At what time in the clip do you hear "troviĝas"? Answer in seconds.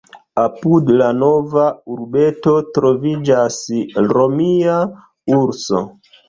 2.79-3.59